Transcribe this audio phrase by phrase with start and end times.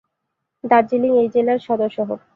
[0.63, 2.17] দার্জিলিং এই জেলার সদর শহর।